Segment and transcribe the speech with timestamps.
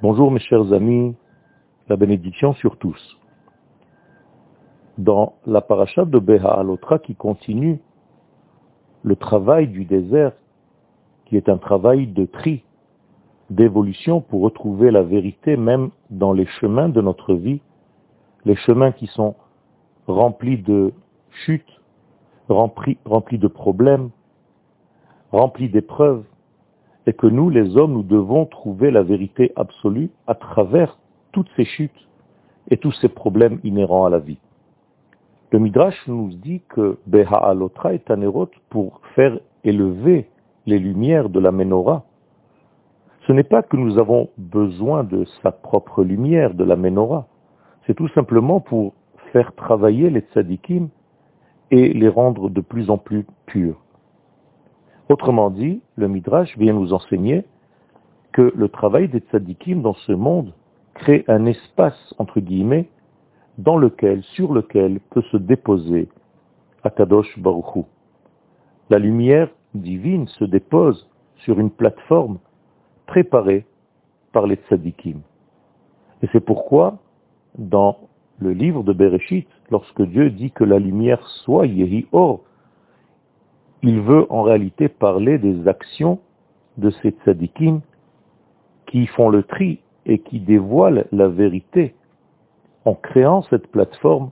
[0.00, 1.16] Bonjour mes chers amis,
[1.88, 3.18] la bénédiction sur tous.
[4.96, 7.80] Dans la paracha de Beha Alotra qui continue
[9.02, 10.34] le travail du désert,
[11.24, 12.62] qui est un travail de tri,
[13.50, 17.60] d'évolution pour retrouver la vérité même dans les chemins de notre vie,
[18.44, 19.34] les chemins qui sont
[20.06, 20.92] remplis de
[21.44, 21.80] chutes,
[22.48, 24.10] remplis, remplis de problèmes,
[25.32, 26.22] remplis d'épreuves,
[27.06, 30.98] et que nous, les hommes, nous devons trouver la vérité absolue à travers
[31.32, 32.08] toutes ces chutes
[32.70, 34.38] et tous ces problèmes inhérents à la vie.
[35.50, 38.20] Le Midrash nous dit que Beha Alotra est un
[38.68, 40.28] pour faire élever
[40.66, 42.04] les lumières de la menorah.
[43.26, 47.26] Ce n'est pas que nous avons besoin de sa propre lumière, de la menorah.
[47.86, 48.92] C'est tout simplement pour
[49.32, 50.88] faire travailler les tzadikim
[51.70, 53.80] et les rendre de plus en plus purs.
[55.08, 57.44] Autrement dit, le Midrash vient nous enseigner
[58.32, 60.52] que le travail des tzadikim dans ce monde
[60.94, 62.88] crée un espace, entre guillemets,
[63.56, 66.08] dans lequel, sur lequel peut se déposer
[66.84, 67.84] Akadosh Baruchu.
[68.90, 72.38] La lumière divine se dépose sur une plateforme
[73.06, 73.64] préparée
[74.32, 75.20] par les tzadikim.
[76.22, 76.98] Et c'est pourquoi,
[77.56, 77.98] dans
[78.38, 82.40] le livre de Bereshit, lorsque Dieu dit que la lumière soit Yehi Or,
[83.82, 86.18] il veut en réalité parler des actions
[86.78, 87.80] de ces tzadikim
[88.86, 91.94] qui font le tri et qui dévoilent la vérité
[92.84, 94.30] en créant cette plateforme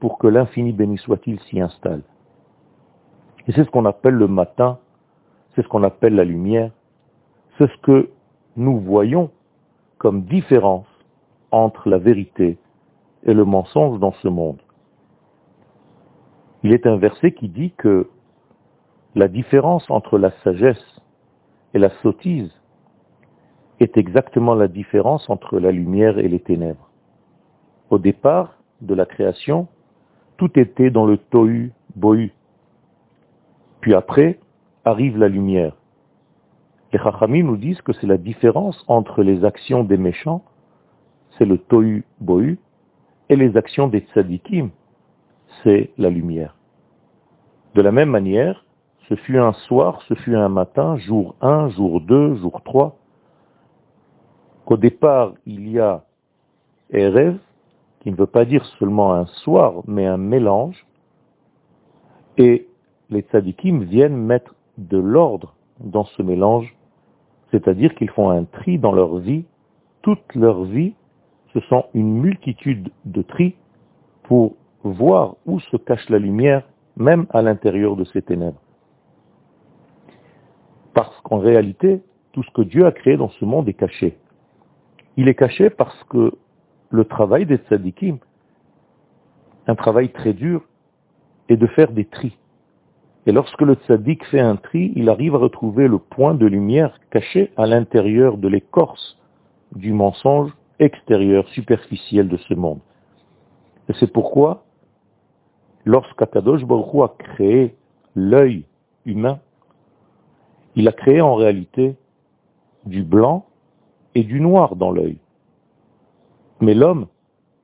[0.00, 2.02] pour que l'infini béni soit-il s'y installe.
[3.46, 4.78] Et c'est ce qu'on appelle le matin,
[5.54, 6.70] c'est ce qu'on appelle la lumière,
[7.56, 8.10] c'est ce que
[8.56, 9.30] nous voyons
[9.96, 10.86] comme différence
[11.50, 12.58] entre la vérité
[13.24, 14.60] et le mensonge dans ce monde.
[16.62, 18.08] Il est un verset qui dit que
[19.18, 21.00] la différence entre la sagesse
[21.74, 22.52] et la sottise
[23.80, 26.88] est exactement la différence entre la lumière et les ténèbres.
[27.90, 29.66] Au départ de la création,
[30.36, 32.32] tout était dans le tohu bohu.
[33.80, 34.38] Puis après,
[34.84, 35.74] arrive la lumière.
[36.92, 40.44] Les Chachamim nous disent que c'est la différence entre les actions des méchants,
[41.36, 42.60] c'est le tohu bohu,
[43.30, 44.70] et les actions des tzadikim,
[45.64, 46.54] c'est la lumière.
[47.74, 48.64] De la même manière,
[49.08, 52.96] ce fut un soir, ce fut un matin, jour 1, jour 2, jour 3,
[54.66, 56.04] qu'au départ il y a
[56.90, 57.38] Erev,
[58.00, 60.86] qui ne veut pas dire seulement un soir, mais un mélange,
[62.36, 62.68] et
[63.08, 66.76] les tzadikim viennent mettre de l'ordre dans ce mélange,
[67.50, 69.46] c'est-à-dire qu'ils font un tri dans leur vie,
[70.02, 70.94] toute leur vie,
[71.54, 73.56] ce sont une multitude de tri
[74.24, 74.54] pour
[74.84, 76.62] voir où se cache la lumière,
[76.96, 78.60] même à l'intérieur de ces ténèbres.
[81.28, 82.00] Qu'en réalité,
[82.32, 84.16] tout ce que Dieu a créé dans ce monde est caché.
[85.18, 86.32] Il est caché parce que
[86.90, 88.18] le travail des tzadikim,
[89.66, 90.62] un travail très dur,
[91.50, 92.36] est de faire des tris.
[93.26, 96.98] Et lorsque le tzaddik fait un tri, il arrive à retrouver le point de lumière
[97.10, 99.18] caché à l'intérieur de l'écorce
[99.76, 102.80] du mensonge extérieur, superficiel de ce monde.
[103.90, 104.64] Et c'est pourquoi,
[105.84, 107.74] lorsqu'Akadosh Baruch a créé
[108.14, 108.64] l'œil
[109.04, 109.40] humain,
[110.78, 111.96] il a créé en réalité
[112.86, 113.46] du blanc
[114.14, 115.18] et du noir dans l'œil.
[116.60, 117.08] Mais l'homme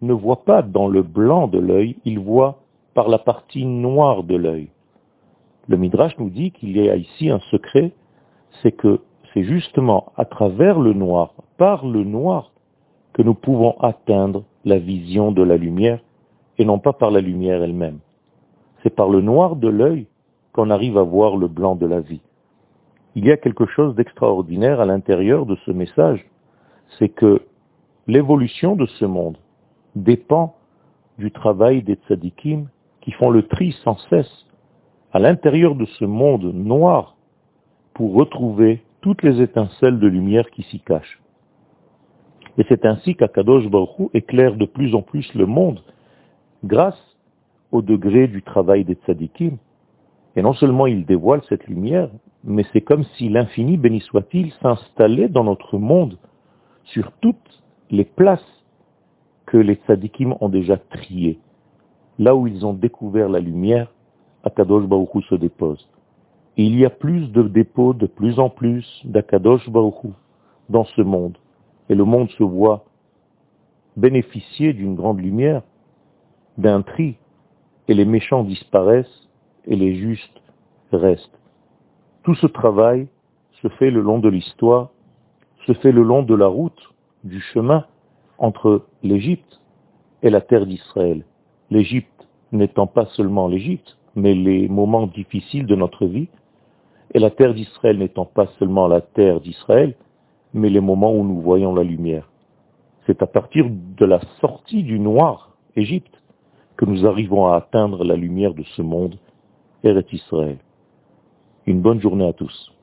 [0.02, 2.58] ne voit pas dans le blanc de l'œil, il voit
[2.92, 4.68] par la partie noire de l'œil.
[5.68, 7.92] Le Midrash nous dit qu'il y a ici un secret,
[8.62, 9.00] c'est que
[9.32, 12.50] c'est justement à travers le noir, par le noir,
[13.12, 16.00] que nous pouvons atteindre la vision de la lumière,
[16.58, 18.00] et non pas par la lumière elle-même.
[18.82, 20.08] C'est par le noir de l'œil
[20.52, 22.20] qu'on arrive à voir le blanc de la vie
[23.14, 26.24] il y a quelque chose d'extraordinaire à l'intérieur de ce message,
[26.98, 27.42] c'est que
[28.06, 29.38] l'évolution de ce monde
[29.94, 30.56] dépend
[31.18, 32.66] du travail des tzadikim
[33.00, 34.46] qui font le tri sans cesse
[35.12, 37.16] à l'intérieur de ce monde noir
[37.94, 41.20] pour retrouver toutes les étincelles de lumière qui s'y cachent.
[42.58, 45.80] Et c'est ainsi qu'Akadosh Baruch éclaire de plus en plus le monde
[46.64, 47.00] grâce
[47.70, 49.58] au degré du travail des tzadikim.
[50.36, 52.08] Et non seulement il dévoile cette lumière,
[52.44, 56.18] mais c'est comme si l'infini, béni soit-il, s'installait dans notre monde
[56.84, 58.64] sur toutes les places
[59.46, 61.38] que les tzadikim ont déjà triées.
[62.18, 63.90] Là où ils ont découvert la lumière,
[64.44, 65.88] Akadosh Baruch se dépose.
[66.56, 70.12] Il y a plus de dépôts, de plus en plus d'Akadosh Baruch
[70.68, 71.38] dans ce monde.
[71.88, 72.84] Et le monde se voit
[73.96, 75.62] bénéficier d'une grande lumière,
[76.58, 77.16] d'un tri,
[77.88, 79.28] et les méchants disparaissent
[79.66, 80.42] et les justes
[80.92, 81.43] restent.
[82.24, 83.06] Tout ce travail
[83.60, 84.88] se fait le long de l'histoire,
[85.66, 87.84] se fait le long de la route du chemin
[88.38, 89.60] entre l'Égypte
[90.22, 91.26] et la terre d'Israël.
[91.70, 96.28] L'Égypte n'étant pas seulement l'Égypte, mais les moments difficiles de notre vie,
[97.12, 99.94] et la terre d'Israël n'étant pas seulement la terre d'Israël,
[100.54, 102.30] mais les moments où nous voyons la lumière.
[103.06, 106.22] C'est à partir de la sortie du noir, Égypte,
[106.78, 109.18] que nous arrivons à atteindre la lumière de ce monde,
[109.82, 110.56] Eret Israël.
[111.66, 112.73] Une bonne journée à tous.